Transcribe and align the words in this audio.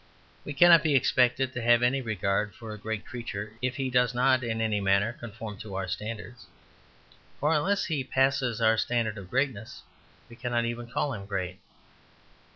We 0.43 0.53
cannot 0.53 0.81
be 0.81 0.95
expected 0.95 1.53
to 1.53 1.61
have 1.61 1.83
any 1.83 2.01
regard 2.01 2.55
for 2.55 2.73
a 2.73 2.79
great 2.79 3.05
creature 3.05 3.53
if 3.61 3.75
he 3.75 3.91
does 3.91 4.15
not 4.15 4.43
in 4.43 4.59
any 4.59 4.79
manner 4.81 5.13
conform 5.13 5.59
to 5.59 5.75
our 5.75 5.87
standards. 5.87 6.47
For 7.39 7.53
unless 7.53 7.85
he 7.85 8.03
passes 8.03 8.59
our 8.61 8.79
standard 8.79 9.19
of 9.19 9.29
greatness 9.29 9.83
we 10.27 10.35
cannot 10.37 10.65
even 10.65 10.89
call 10.89 11.13
him 11.13 11.27
great. 11.27 11.59